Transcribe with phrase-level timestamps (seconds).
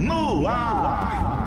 [0.00, 1.46] no ar.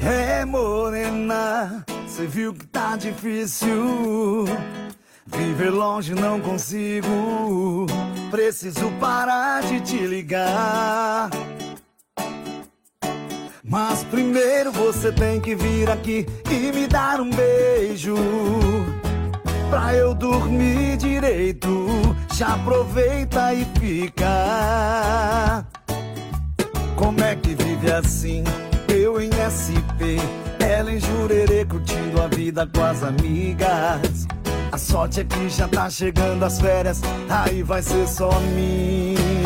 [0.00, 4.44] É morena, cê viu que tá difícil.
[5.26, 7.86] Viver longe não consigo.
[8.30, 11.30] Preciso parar de te ligar.
[13.74, 18.14] Mas primeiro você tem que vir aqui e me dar um beijo.
[19.68, 21.88] Pra eu dormir direito.
[22.34, 25.66] Já aproveita e fica.
[26.94, 28.44] Como é que vive assim?
[28.86, 30.22] Eu em SP,
[30.60, 34.28] ela em Jurerê, curtindo a vida com as amigas.
[34.70, 39.43] A sorte é que já tá chegando as férias, aí vai ser só minha.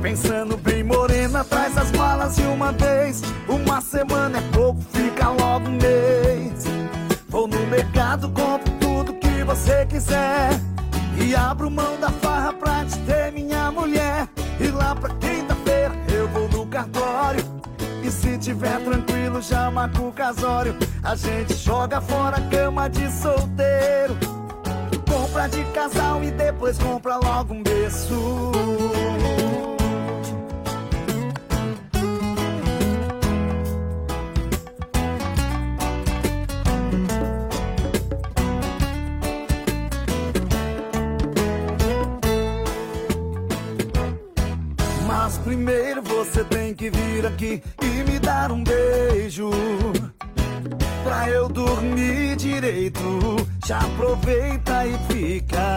[0.00, 3.22] Pensando bem morena, traz as malas de uma vez.
[3.48, 6.64] Uma semana é pouco, fica logo um mês.
[7.28, 10.50] Vou no mercado, compro tudo que você quiser.
[11.20, 14.28] E abro mão da farra pra te ter minha mulher.
[14.60, 17.44] E lá pra quinta-feira eu vou no cartório.
[18.02, 20.76] E se tiver tranquilo, já marca o casório.
[21.02, 24.37] A gente joga fora a cama de solteiro.
[25.28, 28.50] Compra de casal e depois compra logo um berço.
[45.06, 49.50] Mas primeiro você tem que vir aqui e me dar um beijo.
[51.04, 53.57] Pra eu dormir direito.
[53.68, 55.76] Já aproveita e fica.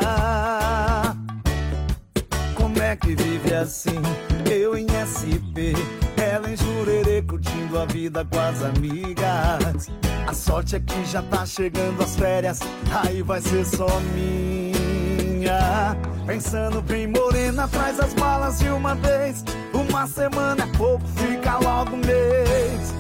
[2.56, 4.02] Como é que vive assim?
[4.50, 5.76] Eu em SP,
[6.16, 9.92] ela em Jurerê, curtindo a vida com as amigas.
[10.26, 12.62] A sorte é que já tá chegando as férias,
[13.04, 15.98] aí vai ser só minha.
[16.26, 19.44] Pensando bem morena, traz as malas de uma vez.
[19.74, 22.94] Uma semana é pouco, fica logo um mês.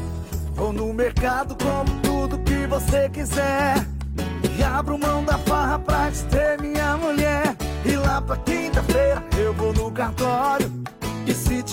[0.53, 3.90] Vou no mercado, compro tudo que você quiser.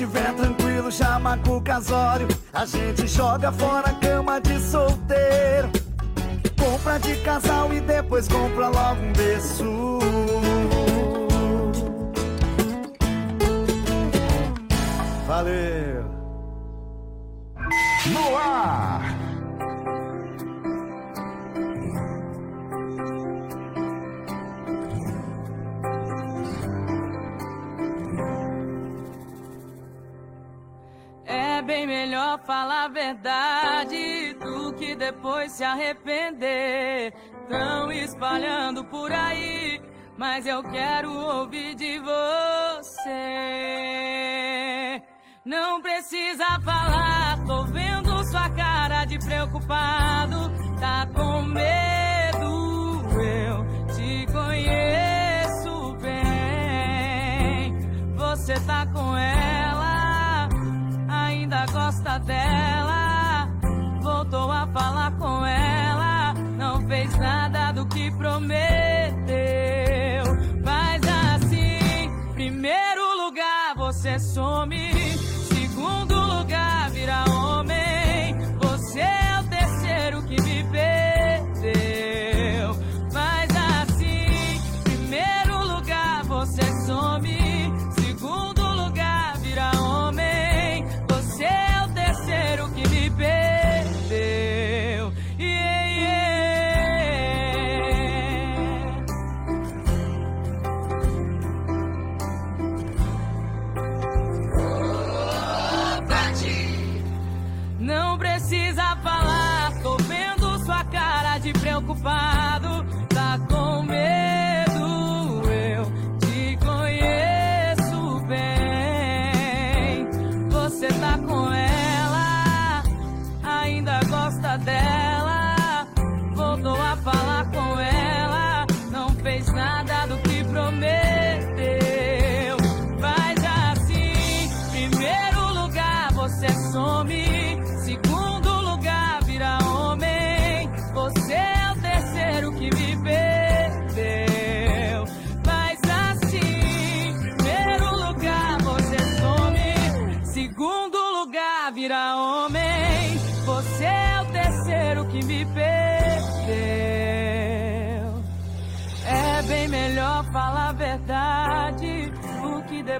[0.08, 0.88] Tiver tranquilo,
[1.20, 2.26] marca o casório.
[2.50, 5.70] A gente joga fora a cama de solteiro.
[6.58, 9.98] Compra de casal e depois compra logo um berço.
[15.26, 16.04] Valeu!
[18.06, 18.97] No ar.
[31.98, 37.12] Melhor falar a verdade do que depois se arrepender.
[37.48, 39.80] Tão espalhando por aí,
[40.16, 43.12] mas eu quero ouvir de você.
[45.44, 50.52] Não precisa falar, tô vendo sua cara de preocupado.
[50.78, 57.74] Tá com medo, eu te conheço bem.
[58.14, 59.77] Você tá com ela,
[61.58, 63.48] ainda gosta dela.
[64.00, 68.58] Voltou a falar com ela, não fez nada do que prometeu.
[70.64, 71.02] Faz
[71.34, 74.97] assim, primeiro lugar você some,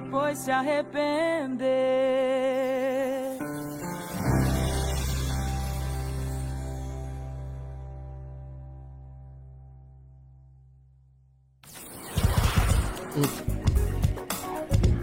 [0.08, 1.68] depois se arrepender.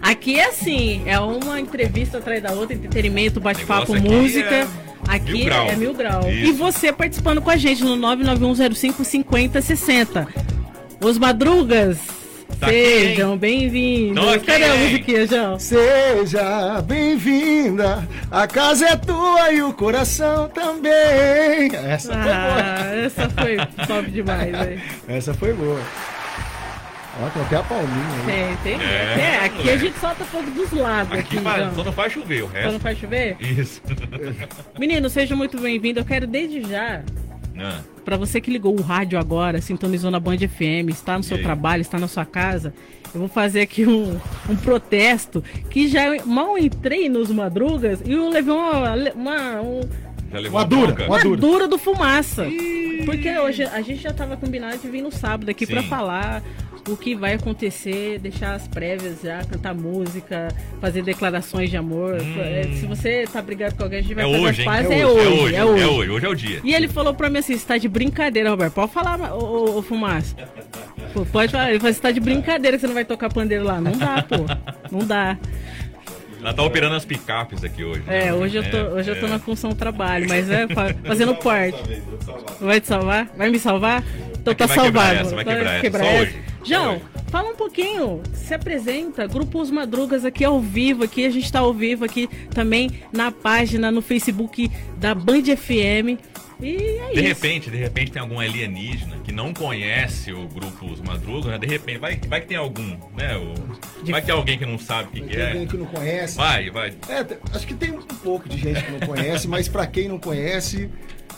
[0.02, 4.54] Aqui é assim, é uma entrevista atrás da outra, entretenimento, bate-papo, música.
[4.54, 4.66] é
[5.06, 5.68] Aqui mil grau.
[5.68, 6.28] é mil grau.
[6.28, 6.48] Isso.
[6.48, 10.26] E você participando com a gente no 991055060.
[11.00, 11.98] Os Madrugas,
[12.60, 14.42] Tá sejam bem-vindos.
[14.44, 15.58] Cadê a musiquinha, João?
[15.58, 21.70] Seja bem-vinda, a casa é tua e o coração também.
[21.74, 22.56] Essa foi boa.
[22.56, 23.56] Ah, essa foi
[23.86, 24.80] top demais, velho.
[25.08, 25.80] Essa foi boa.
[27.22, 28.56] Ó, tem até a palminha aí.
[28.62, 28.86] Tem, tem.
[28.86, 31.12] É, É, aqui a gente solta fogo dos lados.
[31.18, 32.80] Aqui Aqui, só não faz chover, o Só não resto.
[32.80, 33.36] faz chover?
[33.40, 33.80] Isso.
[34.78, 36.00] Menino, seja muito bem-vindo.
[36.00, 37.02] Eu quero desde já
[37.58, 41.42] Ah, Pra você que ligou o rádio agora, sintonizou na Band FM, está no seu
[41.42, 42.72] trabalho, está na sua casa,
[43.12, 44.16] eu vou fazer aqui um,
[44.48, 49.80] um protesto que já mal entrei nos madrugas e eu levei uma, uma, um-
[50.50, 51.40] Uma dura, uma dura.
[51.40, 52.46] dura do fumaça.
[53.04, 55.88] Porque hoje a gente já tava combinado de vir no sábado aqui pra Sim.
[55.88, 56.42] falar
[56.88, 60.48] o que vai acontecer, deixar as prévias já, cantar música,
[60.80, 62.16] fazer declarações de amor.
[62.16, 64.28] É, Se você tá brigado com alguém, a gente vai Hum.
[64.28, 64.90] É fazer hoje, as pazes.
[64.90, 65.82] É É hoje, hoje, é hoje, é hoje.
[65.82, 66.60] é hoje, hoje é o dia.
[66.64, 68.74] E ele falou pra mim assim, você tá de brincadeira, Roberto.
[68.74, 70.34] Pode falar, ô, ô, ô Fumaça.
[71.12, 71.70] Pô, pode falar.
[71.70, 73.80] Ele falou, você tá de brincadeira que você não vai tocar pandeiro lá.
[73.80, 74.36] Não dá, pô.
[74.90, 75.36] Não dá.
[76.40, 78.02] Ela tá operando as picapes aqui hoje.
[78.06, 78.28] né?
[78.28, 79.30] É, hoje eu tô, hoje eu tô é.
[79.30, 81.78] na função trabalho, mas é fa- fazendo parte.
[82.60, 83.28] Vai te salvar?
[83.36, 84.04] Vai me salvar?
[84.38, 85.18] Então tá Vai quebrar salvado.
[85.26, 86.14] essa, vai quebrar essa.
[86.16, 86.32] Só hoje.
[86.32, 91.30] Só João, fala um pouquinho, se apresenta, Grupo Os Madrugas aqui ao vivo, aqui a
[91.30, 96.18] gente tá ao vivo aqui também na página, no Facebook da Band FM.
[96.60, 97.22] E é De isso.
[97.22, 101.58] repente, de repente tem algum alienígena que não conhece o grupo Os Madrugas, né?
[101.58, 103.36] De repente, vai, vai que tem algum, né?
[103.36, 105.66] O- De- Vai que tem alguém que não sabe o que, que Tem alguém é.
[105.66, 106.36] que não conhece.
[106.36, 106.94] Vai, vai.
[107.08, 110.18] É, acho que tem um pouco de gente que não conhece, mas para quem não
[110.18, 110.88] conhece,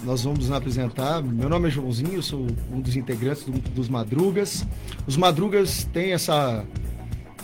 [0.05, 1.21] nós vamos nos apresentar.
[1.21, 4.65] Meu nome é Joãozinho, eu sou um dos integrantes do- dos Madrugas.
[5.05, 6.65] Os Madrugas têm essa,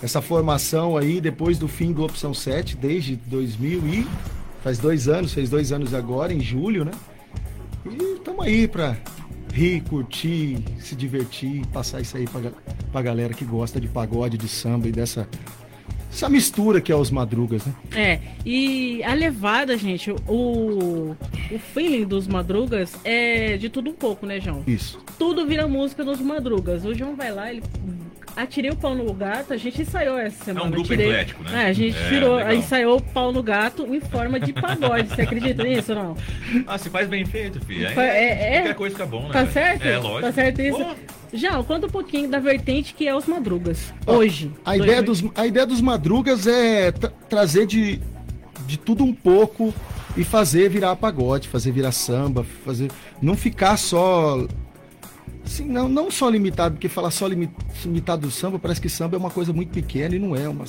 [0.01, 4.07] essa formação aí depois do fim do Opção 7, desde 2000 e
[4.63, 6.93] faz dois anos, fez dois anos agora, em julho, né?
[7.85, 8.97] E estamos aí para
[9.53, 12.53] rir, curtir, se divertir, passar isso aí pra, ga-
[12.91, 15.29] pra galera que gosta de pagode, de samba e dessa
[16.15, 17.75] essa mistura que é os Madrugas, né?
[17.95, 21.17] É, e a levada, gente, o,
[21.51, 24.63] o feeling dos madrugas é de tudo um pouco, né, João?
[24.67, 24.99] Isso.
[25.19, 26.85] Tudo vira música dos madrugas.
[26.85, 27.63] O João vai lá, ele
[28.37, 30.67] atirei o pau no gato, a gente ensaiou essa semana.
[30.67, 31.65] É um grupo atirei- eclético, né?
[31.65, 32.55] É, a gente É, tirou, legal.
[32.55, 35.09] ensaiou o pau no gato em forma de pagode.
[35.09, 36.17] Você acredita nisso ou não?
[36.67, 37.89] Ah, se faz bem feito, filho.
[37.89, 38.59] Aí, É, é.
[38.59, 39.33] Qualquer coisa fica bom, né?
[39.33, 39.85] Tá certo?
[39.85, 40.21] É, lógico.
[40.23, 40.79] Tá certo isso?
[40.79, 40.95] Pô,
[41.35, 43.93] João, conta um pouquinho da vertente que é os madrugas.
[44.07, 44.51] Ó, hoje.
[44.65, 48.01] A ideia, dos, a ideia dos Madrugas é tra- trazer de,
[48.67, 49.75] de tudo um pouco
[50.17, 52.91] e fazer virar pagode, fazer virar samba, fazer
[53.21, 54.47] não ficar só
[55.45, 57.51] assim, não, não só limitado, porque falar só limi-
[57.85, 60.65] limitado do samba, parece que samba é uma coisa muito pequena e não é uma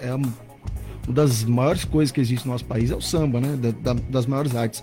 [0.00, 0.32] é uma
[1.08, 3.56] das maiores coisas que existe no nosso país é o samba, né?
[3.56, 4.82] Da- da- das maiores artes.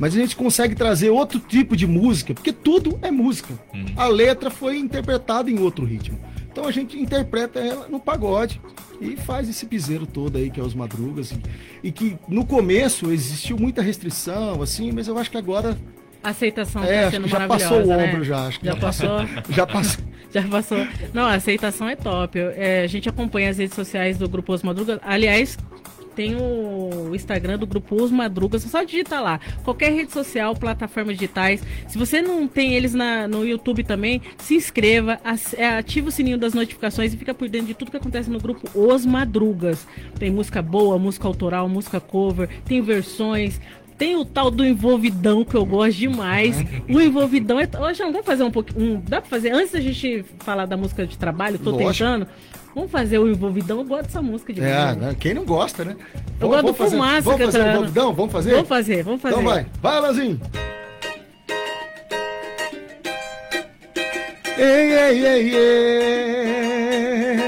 [0.00, 3.52] Mas a gente consegue trazer outro tipo de música, porque tudo é música.
[3.74, 3.84] Uhum.
[3.96, 6.18] A letra foi interpretada em outro ritmo.
[6.50, 8.60] Então a gente interpreta ela no pagode
[8.98, 11.32] e faz esse piseiro todo aí que é os madrugas.
[11.32, 11.40] E,
[11.84, 15.76] e que no começo existiu muita restrição, assim, mas eu acho que agora
[16.22, 18.08] A aceitação é, tá sendo já maravilhosa, passou o né?
[18.08, 19.18] ombro já, acho que Já passou?
[19.50, 20.04] já passou.
[20.32, 20.86] Já passou.
[21.12, 22.38] Não, a aceitação é top.
[22.38, 25.00] É, a gente acompanha as redes sociais do Grupo Os Madrugas.
[25.02, 25.58] Aliás,
[26.20, 28.62] tem o Instagram do Grupo Os Madrugas.
[28.64, 29.40] Só digitar lá.
[29.64, 31.62] Qualquer rede social, plataformas digitais.
[31.88, 35.18] Se você não tem eles na- no YouTube também, se inscreva,
[35.56, 38.38] é, ativa o sininho das notificações e fica por dentro de tudo que acontece no
[38.38, 39.86] grupo Os Madrugas.
[40.18, 43.58] Tem música boa, música autoral, música cover, tem versões.
[43.96, 46.56] Tem o tal do envolvidão que eu gosto demais.
[46.88, 47.64] O envolvidão é.
[47.78, 48.96] Ô, João, vamos fazer um pouquinho.
[48.96, 49.00] Um...
[49.00, 49.52] Dá pra fazer?
[49.52, 51.92] Antes da gente falar da música de trabalho, tô Lógico.
[51.92, 52.26] tentando.
[52.74, 53.78] Vamos fazer o envolvidão.
[53.78, 55.16] Eu gosto dessa música de É, né?
[55.18, 55.96] quem não gosta, né?
[56.38, 57.70] Eu gosto do fazer, Fumaça Vamos fazer o cantando.
[57.76, 58.14] envolvidão?
[58.14, 58.50] Vamos fazer?
[58.52, 59.34] Vamos fazer, vamos fazer.
[59.34, 60.40] Então vai, vai, Alazinho.
[64.58, 67.40] Ei, ei, ei, ei.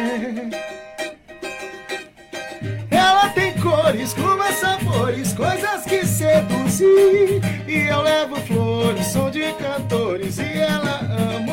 [2.90, 7.40] Ela tem cores, como sabores, coisas que seduzir.
[7.68, 11.00] E eu levo flores, som de cantores, e ela
[11.36, 11.51] ama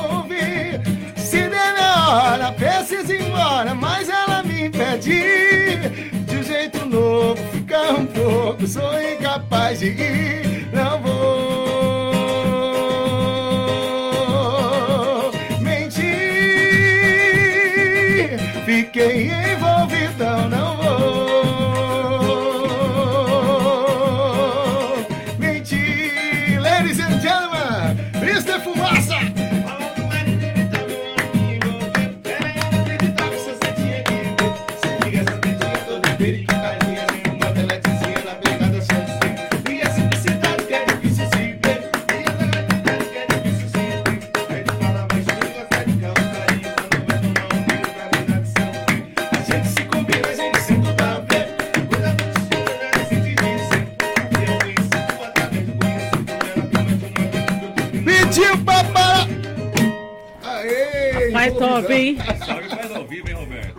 [2.10, 5.80] hora, preciso ir embora, mas ela me impede.
[6.26, 11.69] De um jeito novo, ficar um pouco, sou incapaz de ir, não vou.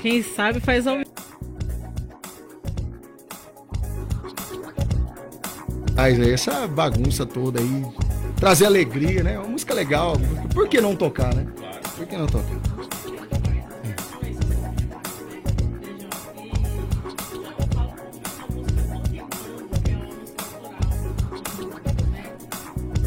[0.00, 0.96] Quem sabe faz ao
[5.94, 7.84] Mas aí, essa bagunça toda aí,
[8.36, 9.38] trazer alegria, né?
[9.38, 10.14] Uma música legal.
[10.54, 11.46] Por que não tocar, né?
[11.94, 12.56] Por que não tocar?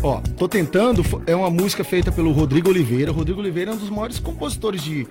[0.03, 3.11] Ó, tô tentando, é uma música feita pelo Rodrigo Oliveira.
[3.11, 5.07] Rodrigo Oliveira é um dos maiores compositores de,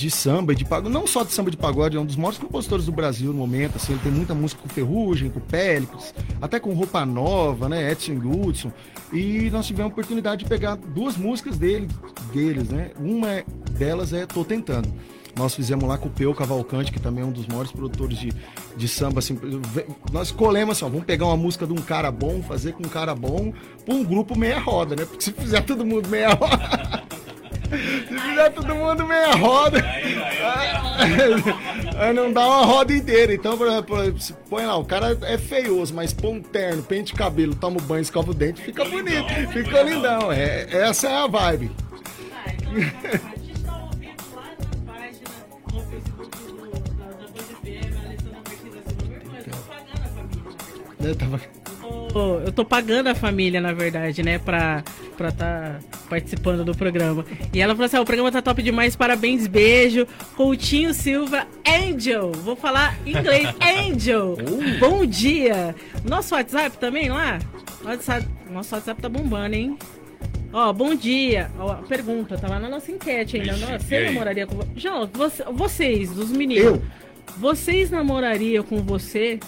[0.00, 2.38] de samba e de pagode, não só de samba de pagode, é um dos maiores
[2.38, 3.76] compositores do Brasil no momento.
[3.76, 7.92] Assim, ele tem muita música com Ferrugem, com Pélicos, até com Roupa Nova, né?
[7.92, 8.72] Edson Hudson.
[9.12, 11.88] E nós tivemos a oportunidade de pegar duas músicas dele,
[12.32, 12.92] deles, né?
[12.98, 14.88] Uma delas é Tô Tentando.
[15.36, 18.32] Nós fizemos lá com o Peu Cavalcante, que também é um dos maiores produtores de,
[18.76, 19.20] de samba.
[19.20, 19.38] Assim,
[20.12, 22.88] nós escolhemos assim, ó, vamos pegar uma música de um cara bom, fazer com um
[22.88, 23.52] cara bom,
[23.84, 25.04] pra um grupo meia roda, né?
[25.04, 27.04] Porque se fizer todo mundo meia roda.
[28.40, 29.84] fizer todo mundo meia roda.
[31.98, 33.34] Aí não dá uma roda inteira.
[33.34, 33.96] Então, por exemplo,
[34.48, 38.02] põe lá, o cara é feioso, mas põe um terno, pente cabelo, toma um banho,
[38.02, 40.32] escova o dente, fica bonito, fica lindão.
[40.32, 41.70] É, essa é a vibe.
[50.98, 51.06] Tá.
[51.08, 51.40] Eu tava-
[52.44, 57.24] Eu tô- pagando a família, na verdade, né, pra estar tá participando do programa.
[57.52, 60.06] E ela falou assim: "Ah, o programa tá top demais, parabéns, beijo.
[60.36, 62.32] Coutinho Silva, Angel.
[62.32, 64.36] Vou falar em inglês, Angel.
[64.78, 65.74] Bom dia.
[66.04, 67.38] Nosso WhatsApp também lá?
[67.84, 69.78] WhatsApp, nosso WhatsApp tá bombando, hein?
[70.52, 71.48] Ó, bom dia.
[71.58, 73.52] Ó, pergunta, tá lá na nossa enquete ainda.
[73.52, 74.58] E Você namoraria com.
[74.76, 76.64] Já, você- vocês, os meninos.
[76.64, 76.82] Eu?
[77.36, 79.38] Vocês namorariam com você?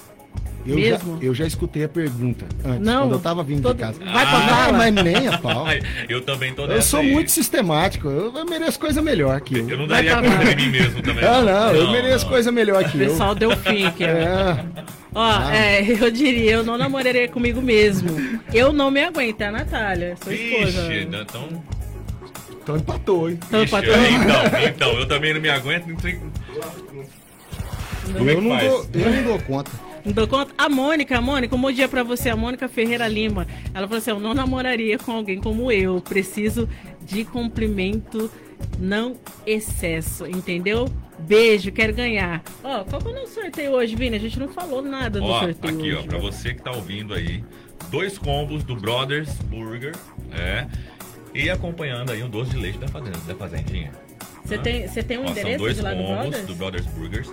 [0.64, 1.18] Eu Mesmo?
[1.20, 3.02] já, eu já escutei a pergunta antes, Não.
[3.02, 3.98] quando eu tava vindo Todo- de casa.
[3.98, 4.78] Vai pra ah, bala?
[4.78, 5.66] mas nem a pau.
[6.08, 7.10] Eu também tô Eu nessa sou aí.
[7.12, 9.68] muito sistemático, eu, eu mereço coisa melhor que eu.
[9.68, 11.24] Eu não daria de mim mesmo também.
[11.24, 12.30] Ah, não, eu mereço não.
[12.32, 13.08] coisa melhor O que eu.
[13.08, 14.06] pessoal deu fim aqui, ó.
[14.06, 14.64] É,
[15.14, 18.08] Ó, é, eu diria, eu não namoraria comigo mesmo.
[18.54, 20.88] Eu não me aguento, é a Natália, sua esposa.
[20.88, 21.48] Vixe, então.
[22.62, 23.38] então empatou, hein?
[23.46, 25.86] Então, Vixe, pra tu- então, então, eu também não me aguento.
[25.88, 26.18] Não sei...
[28.16, 28.68] Como é eu, que não faz?
[28.70, 29.70] dou, eu não dou conta.
[30.04, 30.52] Não dou conta.
[30.58, 33.46] A Mônica, a Mônica, um bom dia pra você, a Mônica Ferreira Lima.
[33.72, 36.00] Ela falou assim: eu não namoraria com alguém como eu.
[36.00, 36.68] Preciso
[37.02, 38.30] de cumprimento,
[38.78, 39.16] não
[39.46, 40.88] excesso, entendeu?
[41.20, 42.42] Beijo, quero ganhar.
[42.64, 44.16] Ó, qual que é o nosso sorteio hoje, Vini?
[44.16, 46.08] A gente não falou nada do Ó, sorteio aqui, ó, hoje.
[46.08, 47.44] pra você que tá ouvindo aí,
[47.90, 49.94] dois combos do Brothers Burger,
[50.32, 50.66] é,
[51.32, 53.92] e acompanhando aí um doce de leite da, fazenda, da Fazendinha.
[54.44, 56.46] Você tem, você tem um Ó, são endereço dois de lá do Brothers?
[56.46, 57.30] do Brothers Burgers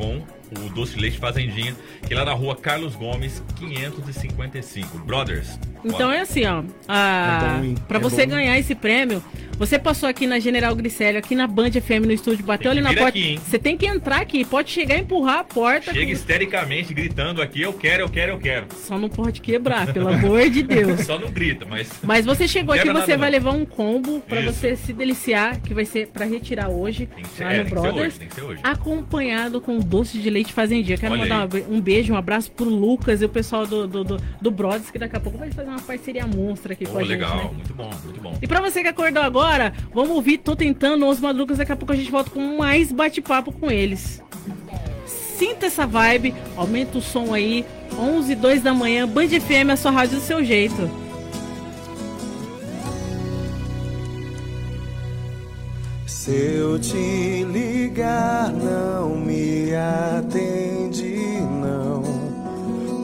[0.00, 0.22] com
[0.64, 1.76] o doce de leite Fazendinha,
[2.06, 4.98] que é lá na rua Carlos Gomes, 555.
[5.04, 5.58] Brothers.
[5.84, 6.62] Então ó, é assim, ó.
[6.88, 7.60] A...
[7.64, 8.32] É pra É você bom.
[8.32, 9.22] ganhar esse prêmio,
[9.56, 12.90] você passou aqui na General Griselli, aqui na Band FM no estúdio, bateu ali na
[12.92, 13.08] porta.
[13.08, 13.38] aqui?
[13.46, 15.92] Você tem que entrar aqui, pode chegar e empurrar a porta.
[15.92, 18.66] Chega histericamente gritando aqui, eu quero, eu quero, eu quero.
[18.76, 21.00] Só não pode quebrar, pelo amor de Deus.
[21.06, 23.38] Só não grita, mas Mas você chegou aqui, você vai não.
[23.38, 24.52] levar um combo pra Isso.
[24.52, 27.64] você se deliciar, que vai ser pra retirar hoje tem que ser, lá é, no
[27.64, 28.06] tem que ser Brothers.
[28.08, 28.60] hoje, tem que ser hoje.
[28.62, 30.96] Acompanhado com doce de leite fazendinha.
[30.96, 31.64] Quero Olha mandar aí.
[31.68, 34.98] um beijo, um abraço pro Lucas e o pessoal do, do, do, do Brothers, que
[34.98, 37.10] daqui a pouco vai fazer uma parceria monstra aqui Pô, com a gente.
[37.10, 37.50] legal, né?
[37.52, 38.38] muito bom, muito bom.
[38.40, 41.58] E pra você que acordou agora, vamos ouvir Tô Tentando os Madrugas.
[41.58, 44.22] Daqui a pouco a gente volta com mais bate-papo com eles.
[45.04, 47.64] Sinta essa vibe, aumenta o som aí.
[47.98, 50.88] 11 2 da manhã, Band FM, a sua rádio do seu jeito.
[56.30, 62.04] Se eu te ligar, não me atende, não.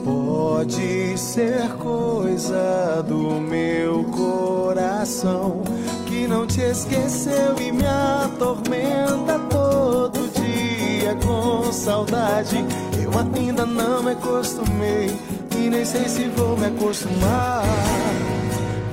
[0.05, 5.61] Pode ser coisa do meu coração
[6.05, 12.63] que não te esqueceu e me atormenta todo dia com saudade.
[13.03, 15.13] Eu ainda não me acostumei
[15.53, 17.65] e nem sei se vou me acostumar.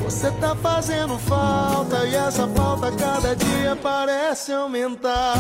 [0.04, 5.34] Você tá fazendo falta e essa falta cada dia parece aumentar.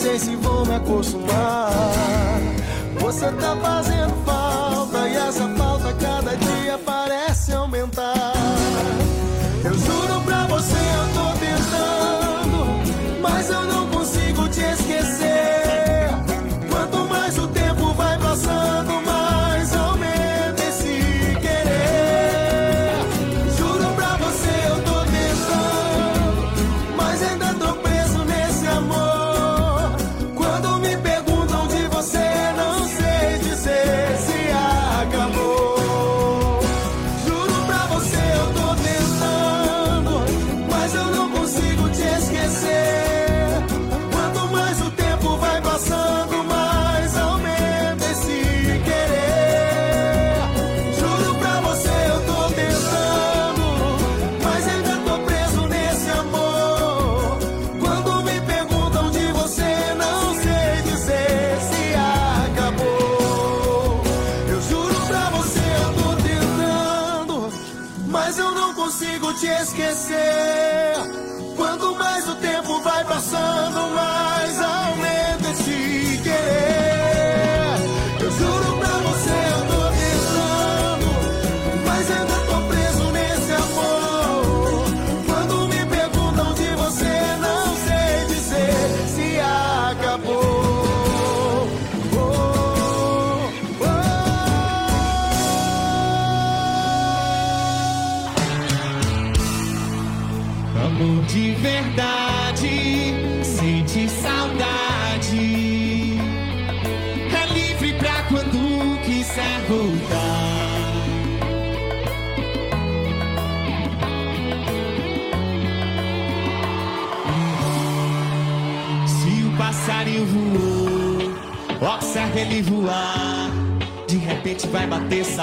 [0.00, 1.70] sei se vou me acostumar.
[3.00, 3.89] Você tá fazendo.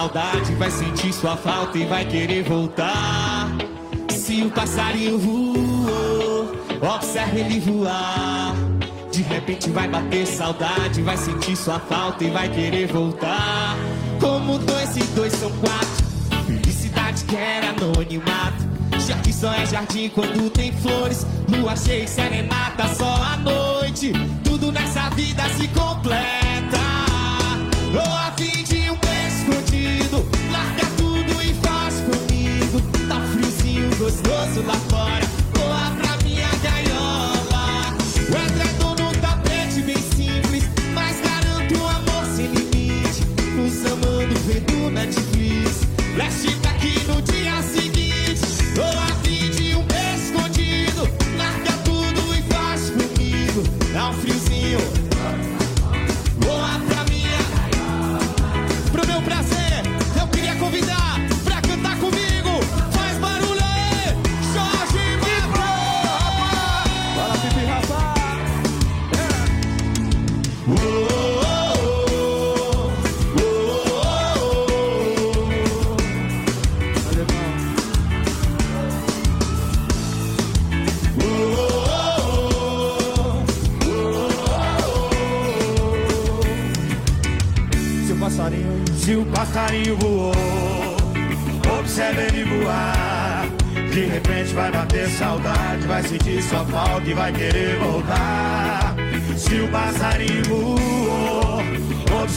[0.08, 3.50] saudade, vai sentir sua falta e vai querer voltar.
[4.10, 8.56] Se o passarinho voou, observe ele voar.
[9.12, 13.76] De repente vai bater saudade, vai sentir sua falta e vai querer voltar.
[14.22, 16.06] Como dois e dois são quatro,
[16.46, 18.66] felicidade que era anonimato.
[19.06, 24.14] Jardim só é jardim quando tem flores, lua cheia e serenata só à noite.
[24.44, 26.37] Tudo nessa vida se completa.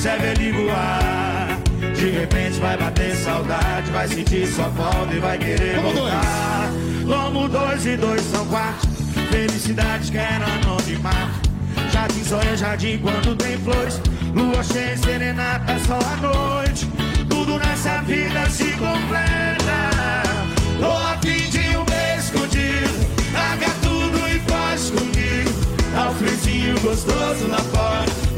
[0.01, 1.61] observa ele voar.
[1.95, 6.71] De repente vai bater saudade, vai sentir sua falta e vai querer Como voltar.
[7.05, 8.89] Lomo dois e dois são quatro.
[9.31, 11.51] Felicidade quer anonimato.
[11.93, 14.01] Jardim só é jardim quando tem flores.
[14.35, 16.89] Lua cheia, serenata, sol à noite.
[17.29, 20.23] Tudo nessa vida se completa.
[20.81, 23.07] Tô a fim de um beijo escondido.
[23.35, 25.51] Larga tudo e faz comigo.
[25.93, 28.30] Dá um gostoso na porta.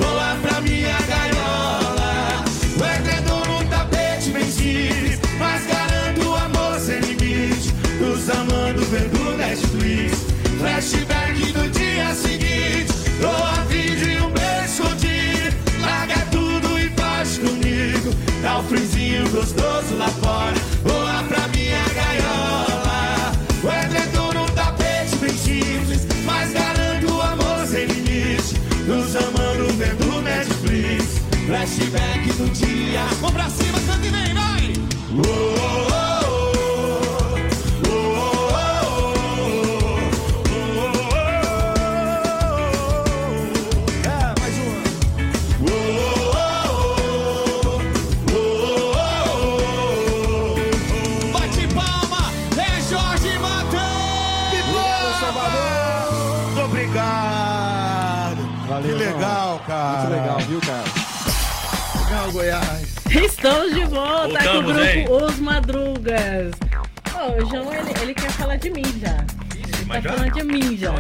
[19.33, 20.55] Gostoso lá fora.
[20.85, 23.33] Lá pra minha gaiola.
[23.63, 26.07] O edredom no tapete bem simples.
[26.25, 28.61] Mas garanto o amor sem limite.
[28.87, 31.21] Nos amando vendo Netflix.
[31.47, 33.05] Flashback do dia.
[33.21, 34.73] Vamos pra cima, canta e vem, vai!
[35.19, 35.62] Oh,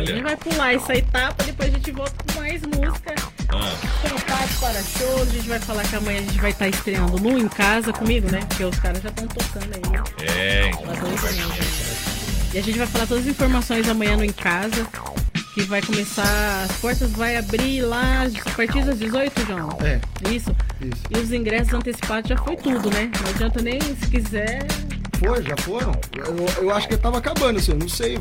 [0.02, 0.14] Olha.
[0.14, 3.14] gente vai pular essa etapa, depois a gente volta com mais música.
[3.48, 3.74] Ah,
[4.08, 7.38] Contato para shows, a gente vai falar que amanhã a gente vai estar estreando no
[7.38, 8.40] Em Casa comigo, né?
[8.48, 10.26] Porque os caras já estão tocando aí.
[10.28, 10.84] é, então.
[12.54, 14.86] E a gente vai falar todas as informações amanhã no Em Casa.
[15.54, 19.78] Que vai começar, as portas vai abrir lá a partir das 18, João.
[19.82, 20.54] É, Isso.
[20.80, 21.02] isso.
[21.10, 23.10] E os ingressos antecipados já foi tudo, né?
[23.22, 24.66] Não adianta nem se quiser.
[25.18, 25.92] Foi, já foram.
[26.16, 28.18] Eu, eu acho que tava acabando, assim, eu não sei.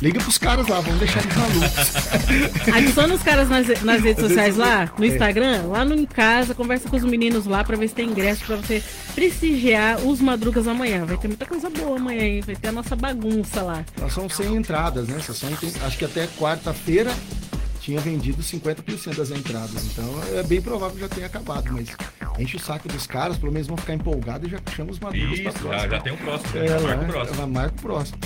[0.00, 2.70] Liga pros caras lá, vamos deixar eles malucos.
[2.72, 5.08] Adiciona os caras nas, nas redes sociais lá, no É.
[5.08, 8.44] Instagram, lá no Em Casa, conversa com os meninos lá pra ver se tem ingresso
[8.44, 8.82] pra você
[9.14, 11.04] prestigiar os madrugas amanhã.
[11.04, 12.40] Vai ter muita coisa boa amanhã, hein?
[12.42, 13.84] Vai ter a nossa bagunça lá.
[14.00, 15.18] Nós são 100 entradas, né?
[15.20, 17.12] São, tem- acho que até quarta-feira
[17.80, 19.84] tinha vendido 50% das entradas.
[19.84, 20.04] Então
[20.38, 21.88] é bem provável que já tenha acabado, mas
[22.38, 25.40] enche o saco dos caras, pelo menos vão ficar empolgados e já chama os madrugas
[25.40, 25.88] pra Isso, já, próxima.
[25.90, 26.58] já tem o próximo.
[26.58, 27.36] É, já marca o próximo.
[27.38, 28.18] ela marca o próximo.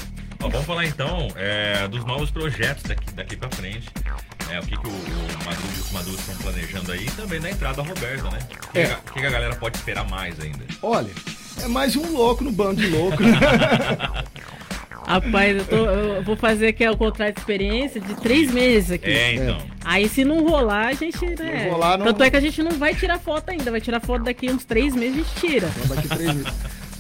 [0.43, 3.89] Ó, vamos falar então é, dos novos projetos daqui, daqui pra frente.
[4.51, 7.51] É, o que, que o, o Madruga, os Madrugas estão planejando aí e também na
[7.51, 8.39] entrada da Roberta, né?
[8.69, 8.97] O que, É.
[9.15, 10.65] que que a galera pode esperar mais ainda?
[10.83, 11.11] Olha,
[11.63, 13.17] é mais um louco no bando de louco.
[15.07, 19.11] Rapaz, eu, tô- eu vou fazer aqui o contrato de experiência de três meses aqui.
[19.11, 19.59] É, então.
[19.85, 21.65] Aí se não rolar, a gente, né?
[21.67, 24.01] Não rolar, não- Tanto é que a gente não vai tirar foto ainda, vai tirar
[24.01, 25.71] foto daqui uns três meses, a gente tira.
[25.85, 26.53] Então, daqui três meses.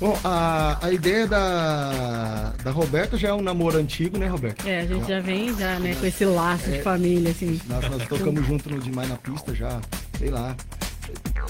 [0.02, 4.68] Bom, a, a ideia da, da Roberta já é um namoro antigo, né, Roberta?
[4.68, 7.60] É, a gente já vem já, né, com esse laço de família, assim.
[7.68, 9.80] Nós, nós tocamos junto no Demais na Pista já,
[10.18, 10.56] sei lá.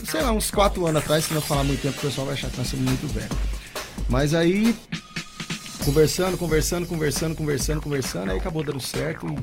[0.04, 2.50] Sei lá, uns quatro anos atrás, se não falar muito tempo, o pessoal vai achar
[2.50, 3.34] que nós somos muito velhos.
[4.10, 4.76] Mas aí,
[5.86, 9.34] conversando, conversando, conversando, conversando, conversando, aí acabou dando certo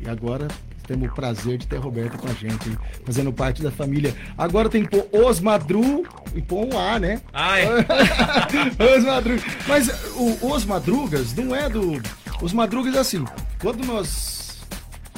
[0.00, 0.46] e, e agora
[0.90, 4.12] temos o prazer de ter a Roberta com a gente, fazendo parte da família.
[4.36, 7.20] Agora tem que pôr Os Madru e pôr um A, né?
[7.32, 7.68] Ah, é.
[8.98, 9.44] Os Madrugas.
[9.68, 12.02] Mas o, Os Madrugas não é do.
[12.42, 13.24] Os Madrugas é assim.
[13.60, 14.58] Quando nós.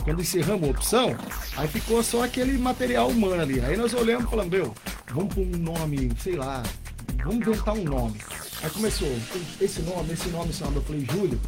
[0.05, 1.17] Quando encerramos a opção,
[1.57, 3.61] aí ficou só aquele material humano ali.
[3.61, 4.75] Aí nós olhamos e falamos, meu,
[5.11, 6.63] vamos pôr um nome, sei lá,
[7.25, 8.19] vamos inventar um nome.
[8.63, 9.09] Aí começou,
[9.61, 10.77] esse nome, esse nome, esse nome.
[10.77, 11.41] Eu falei, Júlio,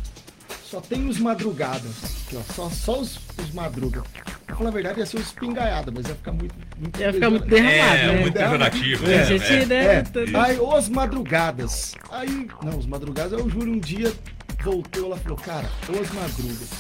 [0.75, 1.93] só tem os madrugadas.
[2.27, 4.03] Aqui, ó, só, só os, os madrugas.
[4.45, 6.55] Pra falar a verdade, ia ser os pingaiada, mas ia ficar muito.
[6.79, 8.21] muito Ia ficar muito derramado, É, né?
[8.21, 9.07] muito pejorativo.
[9.07, 9.25] Né?
[9.25, 9.67] gente, É.
[9.67, 10.05] né, É,
[10.41, 11.95] aí os madrugadas.
[12.11, 14.13] Aí, não, os madrugadas, aí o Júlio um dia
[14.65, 16.71] voltou lá e falou, cara, os madrugas.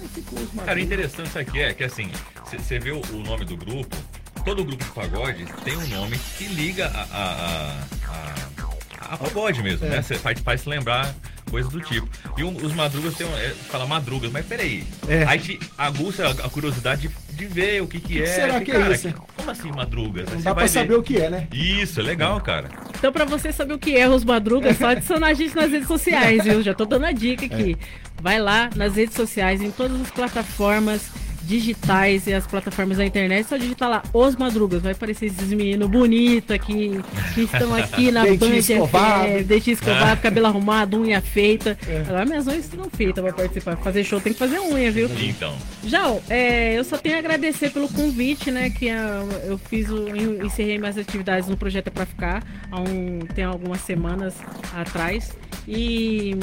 [0.00, 0.64] Aí ficou os madrugas.
[0.66, 2.08] Cara, interessante isso aqui é que assim,
[2.46, 3.96] você vê o, o nome do grupo,
[4.44, 7.74] todo grupo de pagode tem um nome que liga a, a,
[8.08, 9.90] a, a, a pagode mesmo, É.
[9.90, 10.02] né?
[10.02, 11.12] Cê faz, faz se lembrar
[11.50, 12.08] coisas do tipo.
[12.38, 14.84] E um- os madrugas tem um, é, fala madrugas, mas peraí.
[15.08, 15.24] É.
[15.26, 18.26] Aí te aguça a, a curiosidade de, de ver o que que, é.
[18.26, 19.12] será que é cara, isso?
[19.36, 20.30] Como assim madrugas?
[20.30, 20.68] Não dá pra ver.
[20.68, 21.48] saber o que é, né?
[21.52, 22.68] Isso, é legal, cara.
[22.96, 25.88] Então, pra você saber o que é os Madrugas, só adicionar a gente nas redes
[25.88, 26.62] sociais, viu?
[26.62, 27.76] Já tô dando a dica aqui.
[28.22, 31.00] Vai lá nas redes sociais, em todas as plataformas
[31.50, 34.82] digitais e as plataformas da internet, só digitar lá Os Madrugas.
[34.82, 37.00] Vai aparecer esses meninos bonitos aqui,
[37.34, 39.28] que estão aqui na Band escovado.
[39.28, 41.76] FM, escovado, cabelo arrumado, unha feita.
[41.88, 42.04] É.
[42.06, 43.76] Agora minhas unhas estão feitas pra participar.
[43.78, 45.10] Fazer show tem que fazer unha, viu?
[45.20, 45.54] Então.
[45.84, 48.70] Já, é, eu só tenho a agradecer pelo convite, né?
[48.70, 53.20] Que eu fiz o, eu encerrei minhas atividades no projeto é pra ficar há um,
[53.34, 54.34] tem algumas semanas
[54.74, 55.36] atrás.
[55.66, 56.36] E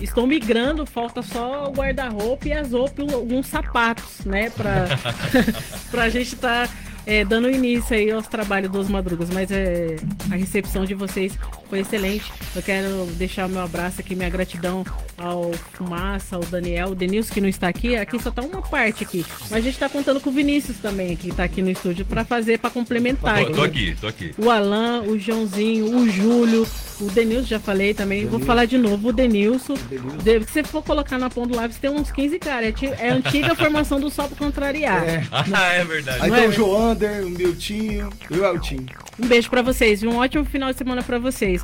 [0.00, 4.50] estou migrando, falta só o guarda-roupa e as roupas e alguns sapatos, né?
[4.50, 4.86] Pra,
[5.90, 6.68] pra gente estar
[7.06, 9.96] é, dando início aí aos trabalhos dos Madrugas, mas é,
[10.30, 11.36] a recepção de vocês
[11.68, 12.32] foi excelente.
[12.54, 14.84] Eu quero deixar meu abraço aqui, minha gratidão
[15.18, 17.96] ao Fumaça, ao Daniel, o Denilson que não está aqui.
[17.96, 21.16] Aqui só tá uma parte aqui, mas a gente tá contando com o Vinícius também,
[21.16, 23.44] que tá aqui no estúdio, para fazer, para complementar.
[23.46, 24.34] Tô, tô aqui, tô aqui.
[24.38, 26.66] O Alan, o Joãozinho, o Júlio,
[27.06, 28.20] o Denilson, já falei também.
[28.20, 28.38] Denilson.
[28.38, 29.74] Vou falar de novo, o Denilson.
[29.76, 32.74] Se você for colocar na ponta do lápis, tem uns 15 caras.
[32.82, 35.02] É, é a antiga formação do Sol para contrariar.
[35.04, 35.22] É.
[35.54, 36.18] Ah, é verdade.
[36.22, 36.48] Aí tem é?
[36.48, 38.86] o Joander, o Miltinho e o Eltinho.
[39.22, 41.62] Um beijo para vocês e um ótimo final de semana para vocês.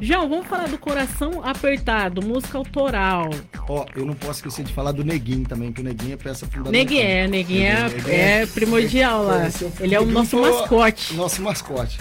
[0.00, 3.28] João, vamos falar do Coração Apertado, música autoral.
[3.68, 6.46] Ó, eu não posso esquecer de falar do Neguinho também, que o Neguinho é peça
[6.46, 6.72] fundamental.
[6.72, 9.48] Neguinho é, Neguinho é, é, primordial lá.
[9.78, 11.14] Ele é o nosso mascote.
[11.14, 11.98] Nosso mascote.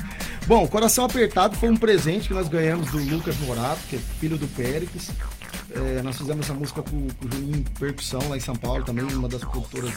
[0.48, 4.38] Bom, Coração Apertado foi um presente que nós ganhamos do Lucas Morato, que é filho
[4.38, 5.12] do Péricles.
[5.72, 9.04] É, nós fizemos essa música com, com o Juninho Percussão lá em São Paulo, também
[9.06, 9.94] uma das produtoras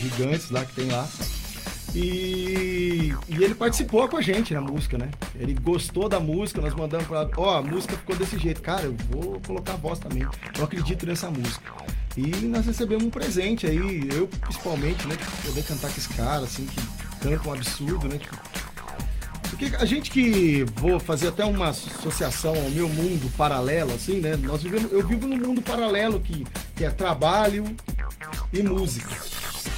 [0.00, 1.08] gigantes lá que tem lá.
[1.94, 5.10] E, e, ele participou com a gente na música, né?
[5.36, 7.28] Ele gostou da música, nós mandamos pra.
[7.36, 8.60] Ó, oh, a música ficou desse jeito.
[8.60, 10.26] Cara, eu vou colocar a voz também.
[10.58, 11.72] Eu acredito nessa música.
[12.16, 15.16] E nós recebemos um presente aí, eu principalmente, né?
[15.44, 16.80] Poder cantar com esse cara, assim, que
[17.20, 18.18] canta um absurdo, né?
[19.50, 24.36] Porque a gente que vou fazer até uma associação ao meu mundo paralelo, assim, né?
[24.36, 27.64] Nós vivemos, eu vivo num mundo paralelo que, que é trabalho
[28.52, 29.14] e música.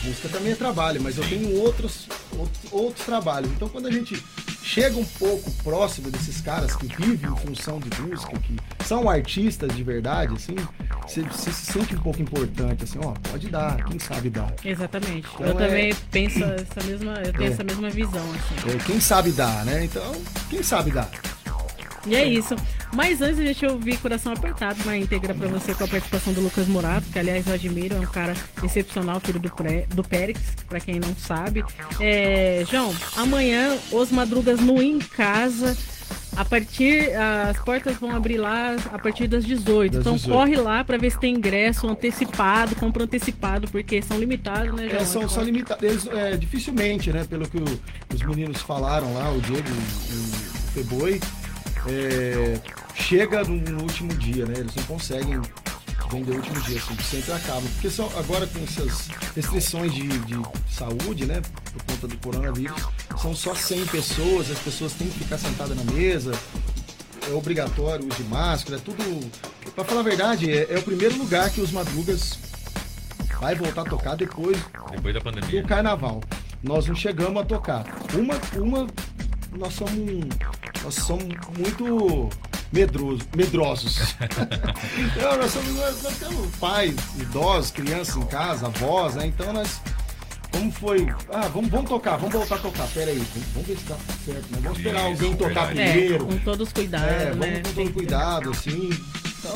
[0.05, 3.51] Música também é trabalho, mas eu tenho outros, outros, outros trabalhos.
[3.53, 4.23] Então quando a gente
[4.63, 9.75] chega um pouco próximo desses caras que vivem em função de música, que são artistas
[9.75, 10.57] de verdade, assim,
[11.03, 14.53] você, você se sente um pouco importante, assim, ó, pode dar, quem sabe dar.
[14.65, 15.29] Exatamente.
[15.35, 15.67] Então, eu é...
[15.67, 17.53] também penso essa mesma, eu tenho é.
[17.53, 18.77] essa mesma visão, assim.
[18.77, 19.85] É, quem sabe dar, né?
[19.85, 20.13] Então,
[20.51, 21.11] quem sabe dar.
[22.07, 22.55] E é isso.
[22.93, 26.41] Mas antes a gente ouvir Coração Apertado, uma íntegra para você com a participação do
[26.41, 30.41] Lucas Morato, que aliás eu admiro, é um cara excepcional, filho do, Pré, do Périx,
[30.69, 31.65] para quem não sabe.
[32.01, 35.77] É, João, amanhã os madrugas no Em Casa.
[36.37, 37.17] A partir.
[37.49, 39.91] As portas vão abrir lá a partir das 18.
[39.91, 40.39] Das então 18.
[40.39, 45.01] corre lá para ver se tem ingresso antecipado, compra antecipado, porque são limitados, né, João?
[45.01, 46.07] É, são, são limitados.
[46.09, 47.25] É, dificilmente, né?
[47.25, 47.65] Pelo que o,
[48.15, 51.21] os meninos falaram lá, o Diego, o, o Feboi
[51.89, 52.61] é,
[52.95, 54.55] chega no, no, último dia, né?
[54.59, 55.41] Eles não conseguem
[56.11, 57.61] vender o último dia, assim, sempre acaba.
[57.61, 60.37] Porque só agora com essas restrições de, de
[60.71, 61.41] saúde, né?
[61.73, 62.83] Por conta do coronavírus,
[63.21, 66.33] são só 100 pessoas, as pessoas têm que ficar sentadas na mesa,
[67.29, 69.31] é obrigatório o uso de máscara, é tudo.
[69.75, 72.39] Pra falar a verdade, é, é, o primeiro lugar que os madrugas
[73.41, 74.57] vai voltar a tocar depois,
[74.91, 75.63] depois da pandemia.
[75.63, 76.23] do carnaval.
[76.63, 77.85] Nós não chegamos a tocar.
[78.15, 78.87] Uma, uma
[79.57, 79.95] nós somos,
[80.83, 81.25] nós somos
[81.57, 82.31] muito
[82.73, 84.17] medroso, medrosos.
[85.21, 89.27] não, nós, somos, nós, nós, temos pais, idosos, crianças em casa, avós, né?
[89.27, 89.81] Então nós.
[90.51, 91.07] Como foi?
[91.33, 92.89] Ah, vamos, vamos tocar, vamos voltar a tocar.
[92.89, 94.59] Pera aí, vamos ver se dá certo, né?
[94.63, 95.91] Vamos esperar Isso, alguém tocar verdade.
[95.91, 96.15] primeiro.
[96.15, 97.09] É, com todos os cuidados.
[97.09, 97.63] É, vamos né?
[97.63, 98.91] com todo cuidado, assim.
[99.39, 99.55] Então,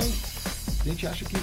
[0.81, 1.37] a gente acha que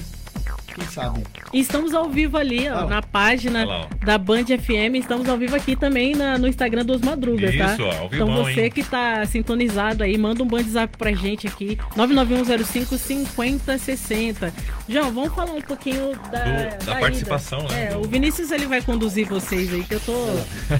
[0.75, 1.23] quem sabe.
[1.53, 4.95] E estamos ao vivo ali, ó, na página lá, da Band FM.
[4.95, 7.71] Estamos ao vivo aqui também na, no Instagram dos Madrugas, Isso, tá?
[7.99, 8.71] Ao vivo, então você hein?
[8.71, 14.51] que tá sintonizado aí, manda um band zap pra gente aqui, 991055060.
[14.89, 17.73] João, vamos falar um pouquinho da, Do, da, da participação, ida.
[17.73, 17.89] né?
[17.91, 20.13] É, o Vinícius ele vai conduzir vocês aí, que eu tô,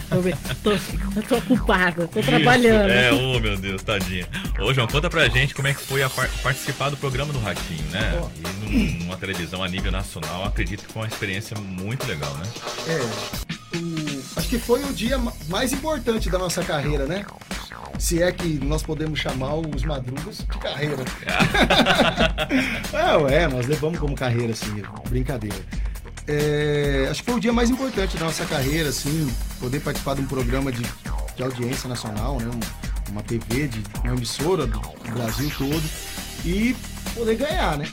[0.09, 0.21] tô,
[0.63, 0.71] tô,
[1.27, 2.89] tô ocupada, tô Isso, trabalhando.
[2.89, 4.27] É, oh meu Deus, tadinha.
[4.59, 7.39] Ô João, conta pra gente como é que foi a par participar do programa do
[7.39, 8.19] Ratinho, né?
[8.21, 8.27] Oh.
[8.69, 12.45] E numa televisão a nível nível nacional, acredito que foi uma experiência muito legal, né?
[12.87, 12.97] É.
[13.77, 17.25] O, acho que foi o dia mais importante da nossa carreira, né?
[17.99, 21.03] Se é que nós podemos chamar os madrugas de carreira.
[23.29, 25.57] é, é, nós levamos como carreira, assim, brincadeira.
[26.27, 30.21] É, acho que foi o dia mais importante da nossa carreira, assim, poder participar de
[30.21, 30.83] um programa de,
[31.35, 32.49] de audiência nacional, né?
[33.09, 34.79] uma TV, de uma emissora do
[35.13, 35.83] Brasil todo
[36.45, 36.75] e
[37.15, 37.87] poder ganhar, né?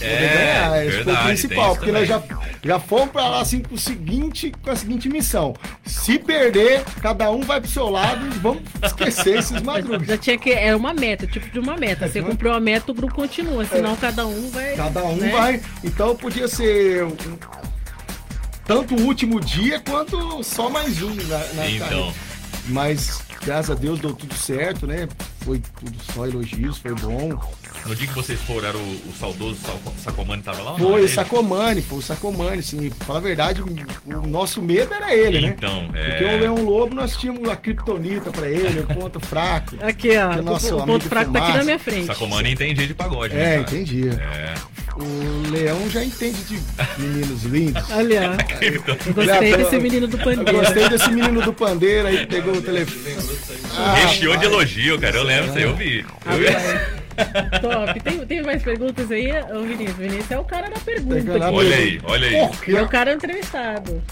[0.00, 0.86] É, ganhar.
[0.86, 2.22] Esse foi o principal, porque nós já,
[2.62, 5.54] já fomos pra lá assim com, o seguinte, com a seguinte missão.
[5.84, 10.06] Se perder, cada um vai pro seu lado e vamos esquecer esses madrugas.
[10.06, 10.50] Já tinha que.
[10.52, 12.08] Era uma meta, tipo de uma meta.
[12.08, 14.76] Você cumpriu a meta, o grupo continua, senão é, cada um vai.
[14.76, 15.30] Cada um né?
[15.30, 15.62] vai.
[15.82, 17.04] Então podia ser.
[17.04, 17.16] Um,
[18.64, 21.88] tanto o último dia quanto só mais um na, na então.
[21.88, 22.14] Carreira.
[22.68, 25.08] Mas graças a Deus deu tudo certo, né?
[25.44, 27.30] Foi tudo só elogios, foi bom.
[27.86, 29.56] No dia que vocês foram, era o, o saudoso
[30.04, 30.78] Sacomani tava lá?
[30.78, 32.90] Foi, o Sacomani, foi o Sacomani, sim.
[32.90, 35.88] Pra falar a verdade, o, nosso medo era ele, então, né?
[35.88, 36.08] Então, é...
[36.10, 39.76] Porque o Leão Lobo, nós tínhamos a Kryptonita pra ele, o ponto fraco.
[39.80, 40.36] Aqui, ó.
[40.36, 42.06] O, o ponto fraco tá aqui na minha frente.
[42.06, 43.56] Sacomani entendia de pagode, né?
[43.56, 44.12] É, entendia.
[44.12, 44.54] É.
[44.96, 46.60] o Leão já entende de
[46.98, 47.82] meninos lindos.
[47.90, 50.58] Olha, eu gostei desse menino do Eu pandeiro.
[50.58, 53.16] gostei desse menino do pandeiro aí que pegou o telefone.
[53.76, 55.16] Ah, Recheou de elogio, cara.
[55.16, 56.06] Eu lembro, isso aí eu vi.
[56.26, 57.60] Eu vi.
[57.60, 58.00] Top.
[58.00, 59.96] Tem, tem mais perguntas aí, ô Vinícius?
[59.96, 61.18] Vinícius é o cara da pergunta.
[61.18, 61.54] Aqui.
[61.54, 62.34] Olha aí, olha aí.
[62.48, 64.02] Porra, É o cara entrevistado.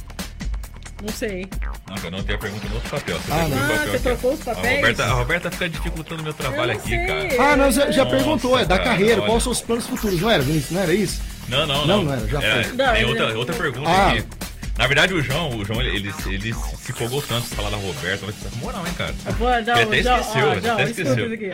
[1.00, 1.46] Não sei.
[1.88, 3.16] Não, eu não tenho a pergunta no outro papel.
[3.20, 3.56] Você Ah, não.
[3.56, 4.50] Ah, papel você aqui, trocou os ó.
[4.50, 4.76] A papéis?
[4.76, 7.06] Roberta, a Roberta fica dificultando meu trabalho aqui, sei.
[7.06, 7.52] cara.
[7.52, 9.30] Ah, não, já, já Nossa, perguntou, é da cara, carreira, olha.
[9.30, 10.20] quais são os planos futuros?
[10.20, 10.70] Não era, Vinícius?
[10.72, 11.22] Não era isso?
[11.48, 12.02] Não, não, Não, não.
[12.04, 12.72] não era, já É, foi.
[12.76, 14.08] Não, tem outra, outra pergunta Ah.
[14.08, 14.24] aqui.
[14.78, 17.76] Na verdade, o João, o João, ele, ele, ele se empolgou tanto em falar da
[17.76, 19.12] Roberta, mas tá com moral, hein, cara?
[19.36, 21.24] Pô, João, Ele até João, esqueceu, ó, ele João, até esqueceu.
[21.24, 21.50] isso aqui.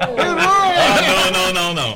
[0.00, 1.94] Ah, não, não, não, não.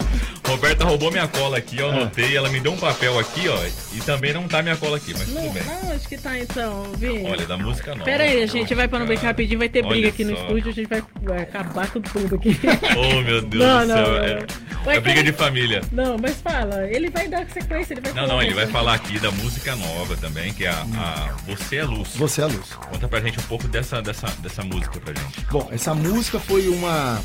[0.49, 1.83] Roberta roubou minha cola aqui, Ah.
[1.83, 3.59] eu anotei, ela me deu um papel aqui, ó,
[3.93, 5.63] e também não tá minha cola aqui, mas Não, tudo bem.
[5.65, 7.25] não, acho que tá então, Vini.
[7.29, 8.05] Olha, da música nova.
[8.05, 10.35] Pera aí, a gente vai para não brincar rapidinho, vai ter briga olha aqui no
[10.37, 10.43] só.
[10.43, 12.59] estúdio, a gente vai, vai acabar com tudo aqui.
[12.97, 14.07] Oh, meu Deus Não, do não, céu.
[14.13, 14.25] não.
[14.25, 14.47] É,
[14.85, 15.83] Vai é briga de família.
[15.93, 18.95] Não, mas fala, ele vai dar sequência, ele vai Não, falar não, ele vai falar
[18.95, 22.11] aqui da música nova também, que é a, a Você é Luz.
[22.17, 22.71] Você é luz.
[22.91, 25.41] Conta pra gente um pouco dessa, dessa, dessa música pra gente.
[25.51, 27.21] Bom, essa música foi uma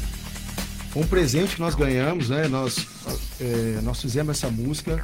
[0.96, 2.48] um presente que nós ganhamos, né?
[2.48, 2.88] Nós,
[3.40, 5.04] é, nós fizemos essa música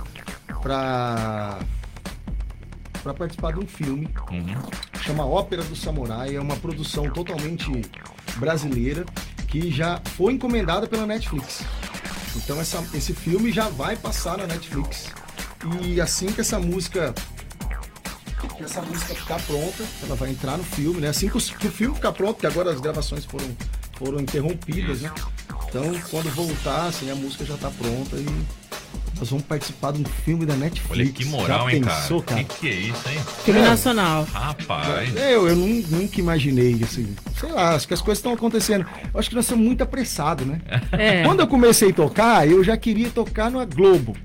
[0.62, 1.60] para
[3.02, 4.56] para participar de um filme Uhum.
[5.02, 7.65] chama Ópera do Samurai, é uma produção totalmente
[8.36, 9.06] brasileira
[9.47, 11.62] que já foi encomendada pela Netflix.
[12.36, 15.06] Então essa- esse filme já vai passar na Netflix.
[15.82, 17.13] E assim que essa música
[18.58, 21.08] que essa música ficar pronta, ela vai entrar no filme, né?
[21.10, 23.47] Assim que o, que o filme ficar pronto, porque agora as gravações foram,
[23.97, 25.12] foram interrompidas, né?
[25.69, 28.25] Então, quando voltar, assim, a música já tá pronta e
[29.19, 30.89] nós vamos participar de um filme da Netflix.
[30.91, 32.43] Olha que moral, já hein, pensou, cara?
[32.43, 33.19] Que que é isso, hein?
[33.43, 33.63] Filme É.
[33.63, 34.25] nacional.
[34.34, 35.13] Rapaz.
[35.15, 38.86] Eu, eu nun- nunca imaginei, assim, sei lá, acho que as coisas estão acontecendo.
[39.13, 40.60] Eu acho que nós somos muito apressados, né?
[40.93, 44.15] É, Quando eu comecei a tocar, eu já queria tocar na Globo.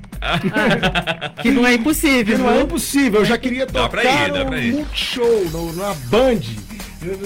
[1.43, 4.33] que não é impossível, Que não é impossível, eu já queria Dá pra tocar ir,
[4.33, 4.73] dá no pra ir.
[4.73, 6.41] Multishow, no, na Band.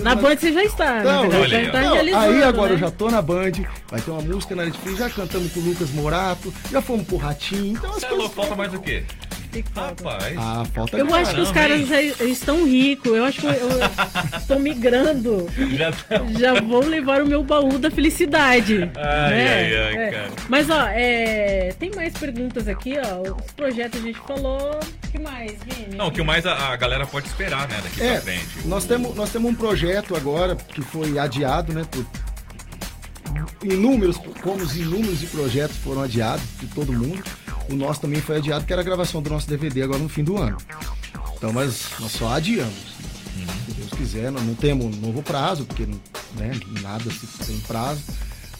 [0.03, 1.49] Na Band você já está, Não, né?
[1.49, 1.81] Já aí, tá.
[1.81, 2.75] Não, agora né?
[2.75, 3.53] eu já tô na Band,
[3.91, 7.17] vai ter uma música na Netflix, já cantamos com o Lucas Morato, já fomos pro
[7.17, 8.33] Ratinho, então as Você é coisas...
[8.33, 9.05] falta mais o quê?
[9.53, 9.65] Que?
[9.75, 10.35] Rapaz.
[10.39, 13.13] Ah, falta Eu acho que os caras já estão ricos.
[13.13, 15.47] Eu acho que eu, estou migrando.
[15.77, 15.91] Já.
[16.39, 18.91] Já vou levar o meu baú da felicidade.
[18.97, 19.55] Ai, né?
[19.55, 20.11] ai, ai, É.
[20.11, 20.29] cara.
[20.49, 23.33] Mas ó, é, tem mais perguntas aqui, ó.
[23.35, 24.79] Os projetos a gente falou.
[25.07, 25.97] O que mais, Vini?
[25.97, 28.47] Não, o que mais a, a galera pode esperar, né, daqui É, pra frente.
[28.67, 31.85] nós temos, nós temos um projeto agora que foi adiado, né?
[31.91, 32.05] Por
[33.63, 37.23] inúmeros, como os inúmeros de projetos foram adiados de todo mundo.
[37.71, 40.25] O nosso também foi adiado, que era a gravação do nosso DVD agora no fim
[40.25, 40.57] do ano.
[41.37, 42.97] Então, mas nós só adiamos.
[43.67, 48.03] Se Deus quiser, nós não temos novo prazo, porque né, nada se tem prazo.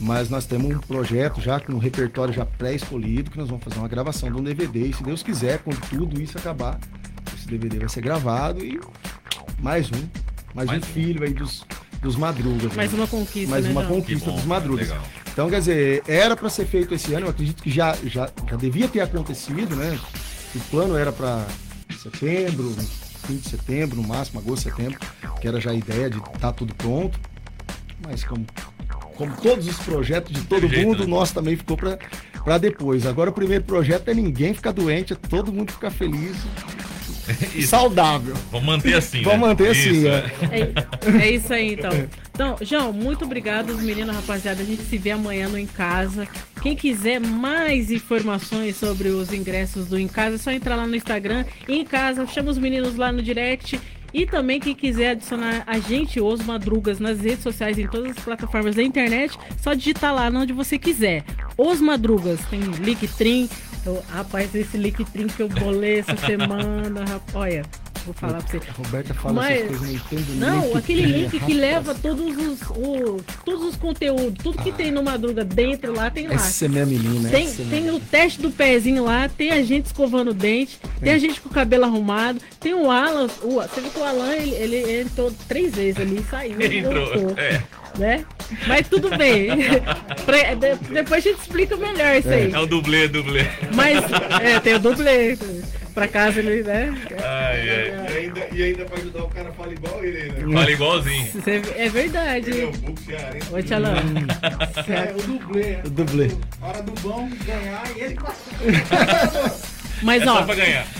[0.01, 3.79] Mas nós temos um projeto já com um repertório já pré-escolhido, que nós vamos fazer
[3.79, 4.87] uma gravação de um DVD.
[4.87, 6.79] E se Deus quiser, quando tudo isso acabar,
[7.37, 8.81] esse DVD vai ser gravado e
[9.59, 10.09] mais um.
[10.55, 10.93] Mais, Mais um um.
[10.93, 11.65] filho aí dos,
[12.01, 12.75] dos madrugas.
[12.75, 12.99] Mais né?
[12.99, 13.95] uma conquista, Mais né, uma João?
[13.97, 14.89] conquista bom, dos madrugas.
[14.89, 15.05] legal.
[15.33, 18.57] Então, quer dizer, era para ser feito esse ano, eu acredito que já, já, já
[18.57, 19.99] devia ter acontecido, né?
[20.55, 21.47] O plano era para
[22.03, 22.75] setembro,
[23.27, 24.99] fim de setembro, no máximo, agosto, setembro,
[25.41, 27.19] que era já a ideia de estar tudo pronto.
[28.05, 28.47] Mas como,
[29.17, 31.05] como todos os projetos de todo jeito, mundo, né?
[31.05, 33.07] o nosso também ficou para depois.
[33.07, 36.37] Agora o primeiro projeto é ninguém ficar doente, é todo mundo ficar feliz
[37.55, 37.69] Isso.
[37.69, 38.35] saudável.
[38.51, 39.47] Vamos manter assim, Vamos né?
[39.49, 40.33] manter assim, Isso, é.
[40.51, 41.91] É, é isso aí, então.
[42.33, 44.63] Então, João, muito obrigado, os meninos, rapaziada.
[44.63, 46.29] A gente se vê amanhã no Em Casa.
[46.63, 50.95] Quem quiser mais informações sobre os ingressos do Em Casa, é só entrar lá no
[50.95, 53.81] Instagram, Em Casa, chama os meninos lá no direct.
[54.13, 58.25] E também quem quiser adicionar a gente, os Madrugas, nas redes sociais, em todas as
[58.25, 61.25] plataformas da internet, só digitar lá onde você quiser.
[61.57, 63.51] Os Madrugas, tem Linktree.
[63.87, 67.35] Eu- rapaz, esse Linktree que eu bolei essa semana, rapaz.
[67.35, 67.63] Olha,
[68.05, 68.69] vou falar pra você.
[68.69, 71.57] A Roberta fala Mas- essas coisas, não entendo Não, que aquele é, link que rapaz.
[71.57, 76.27] leva todos os, o- todos os conteúdos, tudo que tem no Madruga dentro lá, tem
[76.29, 76.35] lá.
[76.35, 79.87] Essa é minha menina, Tem, é tem o teste do pezinho lá, tem a gente
[79.87, 83.81] escovando o dente, tem a gente com o cabelo arrumado, tem o Alan, o, você
[83.81, 86.61] viu que o Alan, ele, ele entrou três vezes ali e saiu.
[86.61, 87.63] e Entrou, é.
[87.97, 88.25] Né?
[88.67, 89.49] Mas tudo bem.
[90.27, 92.53] Pra- de- depois a gente explica melhor isso aí.
[92.53, 93.47] É o dublê, dublê.
[93.75, 93.99] Mas,
[94.43, 95.37] é, tem o dublê.
[95.95, 96.95] Pra casa ele, né?
[97.25, 98.07] Ai, ai.
[98.13, 100.53] E ainda, e ainda pra ajudar o cara fala igual ele, né?
[100.53, 101.27] Fala igualzinho.
[101.45, 102.51] É, é verdade.
[102.51, 103.53] Ele é o Buco Cearense.
[103.53, 103.95] Ô, Tchalão.
[103.97, 105.79] É o dublê.
[105.85, 106.31] O dublê.
[106.63, 108.17] Hora do bom ganhar e ele
[110.03, 110.47] Mas, É ó.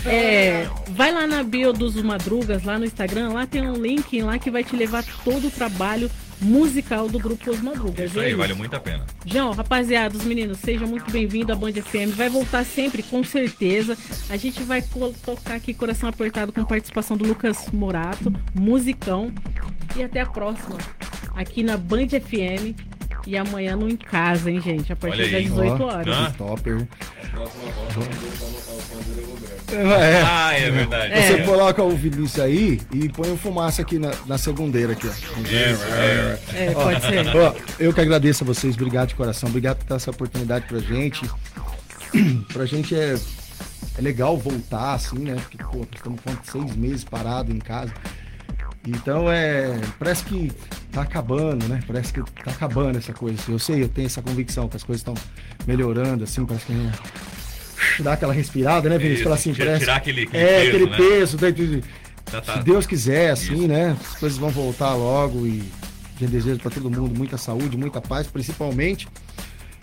[0.09, 4.37] É, vai lá na bio dos Madrugas, lá no Instagram, lá tem um link lá
[4.37, 6.11] que vai te levar todo o trabalho
[6.41, 8.11] musical do grupo Os Madrugas.
[8.11, 9.05] Isso aí, é vale muito a pena.
[9.25, 12.15] João, rapaziada, os meninos, sejam muito bem-vindos à Band FM.
[12.15, 13.97] Vai voltar sempre, com certeza.
[14.29, 19.31] A gente vai tocar aqui Coração Apertado com participação do Lucas Morato, musicão.
[19.95, 20.77] E até a próxima,
[21.35, 22.75] aqui na Band FM.
[23.27, 24.91] E amanhã no Em Casa, hein, gente?
[24.91, 25.43] A partir das aí.
[25.43, 26.07] 18 Ó, horas.
[26.07, 26.31] Hã?
[26.31, 26.87] Topper.
[29.71, 29.75] É.
[29.75, 30.23] É.
[30.25, 31.13] Ah, é verdade.
[31.13, 31.27] É.
[31.27, 35.11] Você coloca o Vinícius aí e põe o fumaça aqui na, na segundeira aqui, ó.
[36.53, 37.35] É, pode ser.
[37.35, 40.79] Ó, eu que agradeço a vocês, obrigado de coração, obrigado por dar essa oportunidade pra
[40.79, 41.29] gente.
[42.51, 43.15] pra gente é,
[43.97, 45.35] é legal voltar, assim, né?
[45.35, 47.93] Porque, pô, estamos com seis meses parado em casa.
[48.87, 49.79] Então é.
[49.97, 50.51] Parece que
[50.91, 51.79] tá acabando, né?
[51.85, 53.39] Parece que tá acabando essa coisa.
[53.47, 55.13] Eu sei, eu tenho essa convicção que as coisas estão
[55.67, 59.21] melhorando, assim, parece que a gente dá aquela respirada, né, Vinícius?
[59.21, 59.79] Isso, assim, tira- parece.
[59.81, 60.97] tirar aquele- aquele é, peso, aquele né?
[60.97, 61.83] peso, daí tu-
[62.31, 62.53] Já tá.
[62.57, 63.67] se Deus quiser, assim, Isso.
[63.67, 63.97] né?
[63.99, 65.63] As coisas vão voltar logo e
[66.21, 69.07] eu desejo para todo mundo muita saúde, muita paz, principalmente.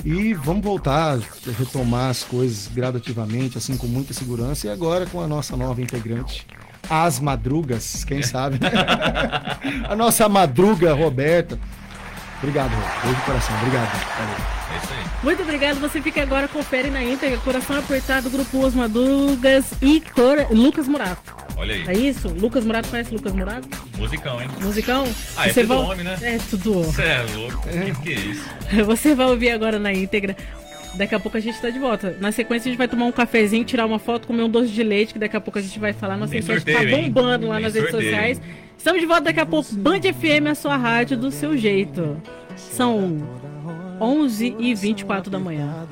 [0.04, 4.66] E vamos voltar a retomar as coisas gradativamente, assim, com muita segurança.
[4.66, 6.46] E agora com a nossa nova integrante,
[6.88, 8.58] as madrugas, quem sabe?
[9.88, 11.58] a nossa madruga, Roberta.
[12.38, 13.02] Obrigado, Roberto.
[13.04, 13.56] Beijo coração.
[13.58, 13.90] Obrigado.
[14.18, 14.34] Valeu.
[14.74, 15.04] É isso aí.
[15.22, 15.80] Muito obrigado.
[15.80, 21.34] Você fica agora, confere na íntegra, Coração Apertado, Grupo Os Madrugas e Cora- Lucas Murato.
[21.56, 21.84] Olha aí.
[21.88, 22.28] É isso?
[22.28, 23.66] Lucas Murato conhece Lucas Murato?
[23.96, 24.48] Musicão, hein?
[24.60, 25.04] Musicão?
[25.38, 26.18] Ah, é Você tudo vai- homem, né?
[26.20, 26.82] É, tudo.
[26.82, 27.66] Você é louco.
[27.68, 28.44] Que que é isso?
[28.84, 30.36] Você vai ouvir agora na íntegra.
[30.96, 32.16] Daqui a pouco a gente tá de volta.
[32.20, 34.82] Na sequência a gente vai tomar um cafezinho, tirar uma foto, comer um doce de
[34.82, 36.16] leite, que daqui a pouco a gente vai falar.
[36.16, 37.10] Nossa Tem enquete tá sorteio, hein?
[37.10, 38.12] bombando lá Tem nas redes sorteio.
[38.12, 38.40] sociais.
[38.78, 39.74] Estamos de volta daqui a pouco.
[39.74, 42.20] Band FM, a sua rádio do seu jeito.
[42.56, 43.22] São
[44.00, 45.86] 11 e 24 da manhã.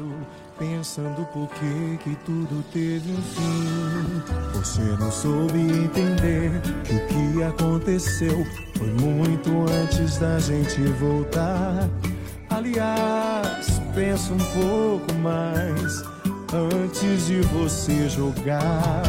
[0.58, 4.22] Pensando por que que tudo teve um fim
[4.56, 6.52] Você não soube entender
[6.84, 8.46] que o que aconteceu
[8.78, 9.50] Foi muito
[9.82, 11.88] antes da gente voltar
[12.54, 16.04] Aliás, pensa um pouco mais
[16.54, 19.02] Antes de você jogar.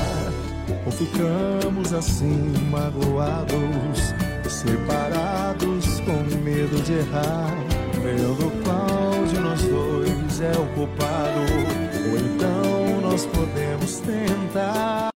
[0.84, 4.16] Ou ficamos assim magoados
[4.50, 7.54] Separados com medo de errar.
[8.02, 11.40] Vendo qual de nós dois é o culpado
[12.10, 15.10] Ou então nós podemos tentar